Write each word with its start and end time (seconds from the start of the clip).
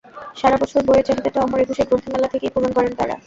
সারা 0.35 0.57
বছর 0.61 0.79
বইয়ের 0.87 1.05
চাহিদাটা 1.07 1.39
অমর 1.41 1.59
একুশে 1.61 1.83
গ্রন্থমেলা 1.89 2.27
থেকেই 2.33 2.53
পূরণ 2.53 2.71
করেন 2.73 2.93
তাঁরা। 2.99 3.15